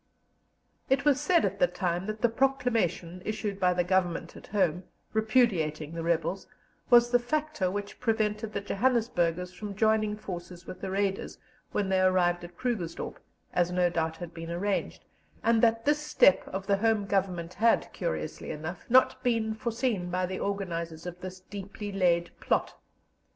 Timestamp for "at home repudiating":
4.35-5.93